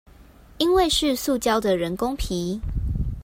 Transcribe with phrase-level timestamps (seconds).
[0.57, 2.59] 因為是塑膠的人工皮